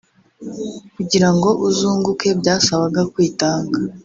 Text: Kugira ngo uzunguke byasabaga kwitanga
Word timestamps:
Kugira 0.95 1.29
ngo 1.35 1.49
uzunguke 1.67 2.27
byasabaga 2.39 3.01
kwitanga 3.13 3.77